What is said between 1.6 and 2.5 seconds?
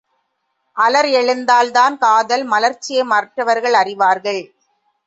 தான் காதல்